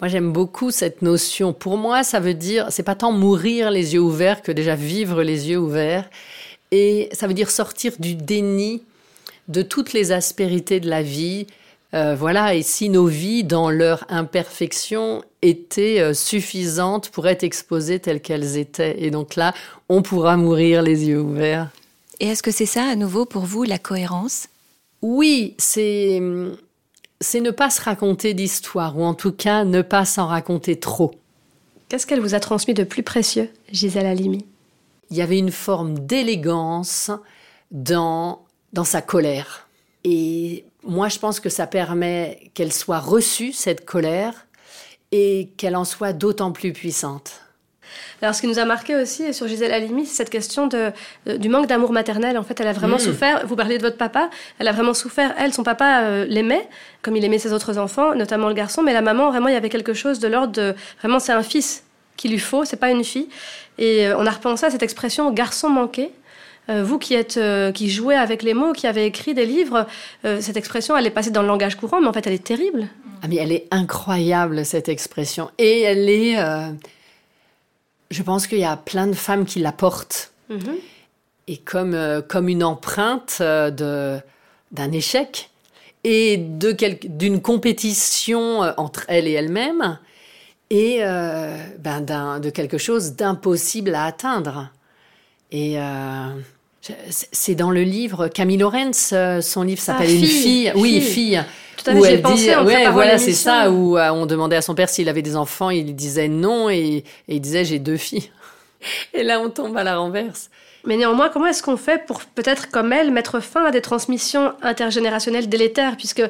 [0.00, 1.52] Moi, j'aime beaucoup cette notion.
[1.52, 5.22] Pour moi, ça veut dire, c'est pas tant mourir les yeux ouverts que déjà vivre
[5.22, 6.10] les yeux ouverts.
[6.70, 8.82] Et ça veut dire sortir du déni
[9.48, 11.46] de toutes les aspérités de la vie.
[11.94, 18.00] Euh, voilà, et si nos vies, dans leur imperfection, étaient euh, suffisantes pour être exposées
[18.00, 18.96] telles qu'elles étaient.
[19.02, 19.54] Et donc là,
[19.88, 21.70] on pourra mourir les yeux ouverts.
[22.18, 24.48] Et est-ce que c'est ça, à nouveau, pour vous, la cohérence?
[25.02, 26.20] Oui, c'est
[27.20, 31.12] c'est ne pas se raconter d'histoire, ou en tout cas ne pas s'en raconter trop.
[31.88, 34.44] Qu'est-ce qu'elle vous a transmis de plus précieux, Gisèle Halimi?
[35.14, 37.12] Il y avait une forme d'élégance
[37.70, 39.68] dans, dans sa colère.
[40.02, 44.48] Et moi, je pense que ça permet qu'elle soit reçue, cette colère,
[45.12, 47.42] et qu'elle en soit d'autant plus puissante.
[48.22, 50.90] Alors, ce qui nous a marqué aussi sur Gisèle Halimi, c'est cette question de,
[51.36, 52.36] du manque d'amour maternel.
[52.36, 53.00] En fait, elle a vraiment Mm.
[53.00, 53.46] souffert.
[53.46, 54.30] Vous parliez de votre papa.
[54.58, 55.32] Elle a vraiment souffert.
[55.38, 56.68] Elle, son papa euh, l'aimait,
[57.02, 58.82] comme il aimait ses autres enfants, notamment le garçon.
[58.82, 60.74] Mais la maman, vraiment, il y avait quelque chose de l'ordre de.
[60.98, 61.83] Vraiment, c'est un fils
[62.16, 63.28] qu'il lui faut, c'est pas une fille.
[63.78, 66.12] Et euh, on a repensé à cette expression garçon manqué.
[66.70, 69.86] Euh, vous qui êtes euh, qui jouez avec les mots, qui avez écrit des livres,
[70.24, 72.44] euh, cette expression, elle est passée dans le langage courant, mais en fait, elle est
[72.44, 72.88] terrible.
[73.22, 75.50] Ah, mais elle est incroyable, cette expression.
[75.58, 76.36] Et elle est.
[78.10, 80.32] je pense qu'il y a plein de femmes qui la portent.
[80.48, 80.76] Mhm.
[81.46, 84.18] Et comme, comme une empreinte de,
[84.72, 85.50] d'un échec
[86.02, 86.74] et de
[87.06, 89.98] d'une compétition entre elle et elle-même
[90.70, 92.00] et euh, ben,
[92.40, 94.70] de quelque chose d'impossible à atteindre.
[95.52, 96.28] Et euh,
[97.10, 100.72] c'est- dans le livre Camille Lorenz, euh, son livre s'appelle Ah, Une Fille, fille.
[100.74, 101.10] Oui, Fille.
[101.12, 101.44] fille.
[101.76, 104.56] Tout à fait, où elle pensé dit, ouais, voilà, c'est ça, où euh, on demandait
[104.56, 107.78] à son père s'il avait des enfants, il disait non, et, et il disait j'ai
[107.78, 108.30] deux filles.
[109.14, 110.50] Et là, on tombe à la renverse.
[110.86, 114.52] Mais néanmoins, comment est-ce qu'on fait pour peut-être, comme elle, mettre fin à des transmissions
[114.60, 115.96] intergénérationnelles délétères?
[115.96, 116.22] Puisque,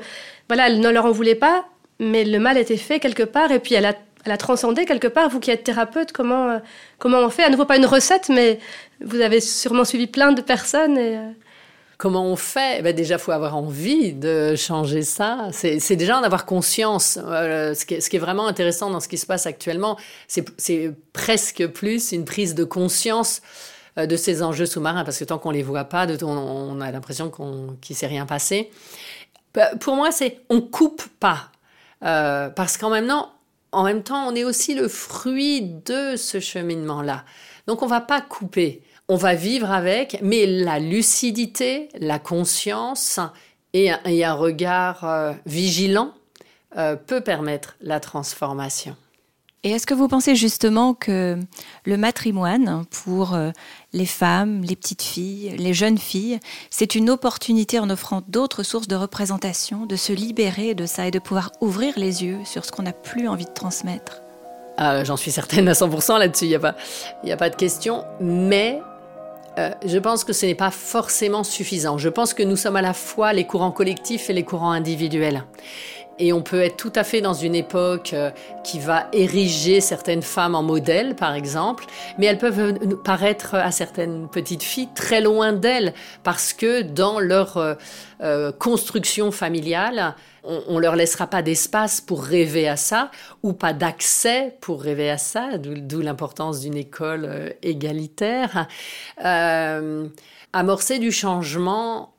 [0.48, 1.64] voilà, elle ne leur en voulait pas,
[1.98, 5.08] mais le mal était fait quelque part, et puis elle a, elle a transcendé quelque
[5.08, 5.28] part.
[5.28, 6.58] Vous qui êtes thérapeute, comment, euh,
[6.98, 7.44] comment on fait?
[7.44, 8.58] À nouveau, pas une recette, mais
[9.00, 10.96] vous avez sûrement suivi plein de personnes.
[10.96, 11.30] Et, euh,
[11.98, 12.82] Comment on fait?
[12.82, 15.48] Ben Déjà, faut avoir envie de changer ça.
[15.52, 17.18] C'est déjà en avoir conscience.
[17.22, 22.12] Euh, ce, qui est, vraiment intéressant dans ce qui se passe actuellement, c'est presque plus
[22.12, 23.42] une prise de conscience
[23.96, 27.30] de ces enjeux sous-marins, parce que tant qu'on les voit pas, on, a l'impression
[27.80, 28.72] qu'il s'est rien passé.
[29.54, 31.52] Ben, Pour moi, c'est on coupe pas,
[32.00, 33.30] parce qu'en même temps,
[33.74, 37.24] en même temps, on est aussi le fruit de ce cheminement-là.
[37.66, 38.82] Donc, on va pas couper.
[39.08, 43.20] On va vivre avec, mais la lucidité, la conscience
[43.74, 46.14] et un, et un regard euh, vigilant
[46.76, 48.96] euh, peut permettre la transformation.
[49.66, 51.38] Et est-ce que vous pensez justement que
[51.86, 53.50] le matrimoine pour euh,
[53.94, 58.88] les femmes, les petites filles, les jeunes filles, c'est une opportunité en offrant d'autres sources
[58.88, 62.72] de représentation, de se libérer de ça et de pouvoir ouvrir les yeux sur ce
[62.72, 64.20] qu'on n'a plus envie de transmettre?
[64.80, 66.76] Euh, J'en suis certaine à 100% là-dessus, il n'y a, pas-
[67.24, 68.04] y a pas de question.
[68.20, 68.82] Mais
[69.56, 71.96] euh, je pense que ce n'est pas forcément suffisant.
[71.96, 75.44] Je pense que nous sommes à la fois les courants collectifs et les courants individuels.
[76.18, 78.30] Et on peut être tout à fait dans une époque euh,
[78.62, 81.86] qui va ériger certaines femmes en modèles, par exemple,
[82.18, 87.56] mais elles peuvent paraître à certaines petites filles très loin d'elles, parce que dans leur
[87.56, 87.74] euh,
[88.22, 93.10] euh, construction familiale, on, on leur laissera pas d'espace pour rêver à ça,
[93.42, 98.68] ou pas d'accès pour rêver à ça, d'où l'importance d'une école égalitaire.
[100.56, 102.13] Amorcer du changement,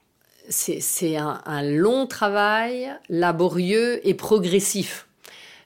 [0.49, 5.07] c'est un, un long travail, laborieux et progressif.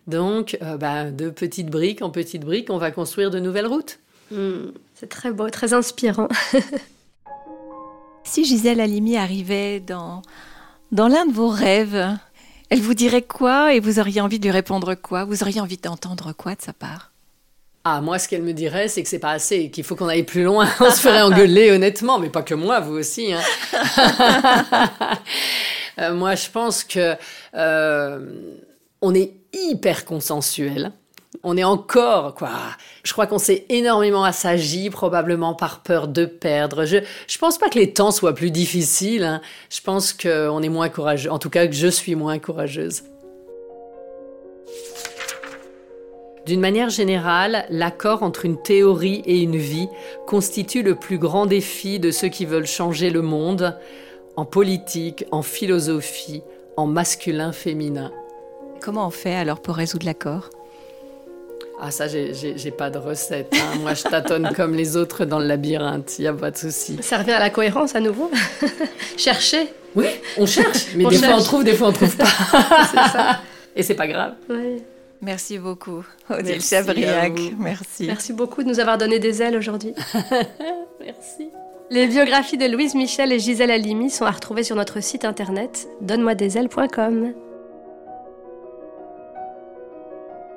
[0.08, 4.00] Donc, euh, ben, de petites briques en petites briques, on va construire de nouvelles routes.
[4.32, 6.28] hmm, c'est très beau, très inspirant.
[8.30, 10.22] Si Gisèle Halimi arrivait dans,
[10.92, 12.15] dans l'un de vos rêves,
[12.70, 15.26] elle vous dirait quoi et vous auriez envie de lui répondre quoi?
[15.26, 17.12] Vous auriez envie d'entendre quoi de sa part?
[17.86, 20.24] Ah, moi, ce qu'elle me dirait, c'est que c'est pas assez, qu'il faut qu'on aille
[20.24, 20.68] plus loin.
[20.80, 23.34] On se ferait engueuler, honnêtement, mais pas que moi, vous aussi.
[23.34, 23.42] hein.
[26.00, 27.15] Euh, moi, je pense que
[27.56, 28.20] euh,
[29.02, 30.94] on est hyper consensuel.
[31.44, 32.52] On est encore, quoi.
[33.04, 36.86] Je crois qu'on s'est énormément assagi, probablement par peur de perdre.
[36.86, 39.26] Je, je pense pas que les temps soient plus difficiles.
[39.26, 39.42] hein.
[39.70, 41.32] Je pense qu'on est moins courageux.
[41.32, 43.04] En tout cas, que je suis moins courageuse.
[46.45, 49.88] D'une manière générale, l'accord entre une théorie et une vie
[50.25, 53.78] constitue le plus grand défi de ceux qui veulent changer le monde,
[54.36, 56.41] en politique, en philosophie,
[56.78, 58.12] en masculin-féminin.
[58.82, 60.49] Comment on fait alors pour résoudre l'accord?
[61.82, 63.54] Ah ça, j'ai- pas de recette.
[63.54, 63.78] hein.
[63.82, 66.97] Moi, je tâtonne comme les autres dans le labyrinthe, il n'y a pas de souci.
[67.02, 68.32] Ça revient à la cohérence à nouveau?
[69.17, 69.67] Chercher.
[69.95, 70.06] Oui,
[70.38, 71.43] on cherche, mais On des fois on cherche.
[71.45, 72.25] trouve, des fois on trouve pas.
[73.75, 74.34] Et c'est pas grave.
[74.49, 74.78] Ouais.
[75.21, 77.34] Merci beaucoup, Odile Chabriac.
[77.58, 78.05] Merci.
[78.08, 79.93] Merci beaucoup de nous avoir donné des ailes aujourd'hui.
[81.01, 81.49] Merci.
[81.91, 85.89] Les biographies de Louise Michel et Gisèle Halimi sont à retrouver sur notre site internet
[86.01, 87.34] donne-moi-des-ailes.com.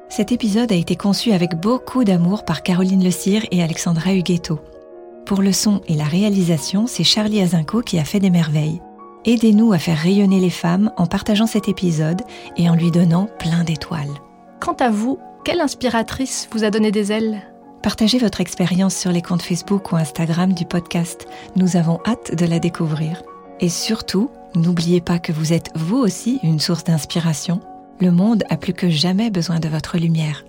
[0.08, 4.60] Cet épisode a été conçu avec beaucoup d'amour par Caroline Le Cire et Alexandra Huguetto.
[5.24, 8.82] Pour le son et la réalisation, c'est Charlie Azinco qui a fait des merveilles.
[9.24, 12.20] Aidez-nous à faire rayonner les femmes en partageant cet épisode
[12.58, 14.12] et en lui donnant plein d'étoiles.
[14.62, 17.42] Quant à vous, quelle inspiratrice vous a donné des ailes?
[17.82, 21.26] Partagez votre expérience sur les comptes Facebook ou Instagram du podcast.
[21.56, 23.24] Nous avons hâte de la découvrir.
[23.58, 27.58] Et surtout, n'oubliez pas que vous êtes vous aussi une source d'inspiration.
[28.00, 30.44] Le monde a plus que jamais besoin de votre lumière.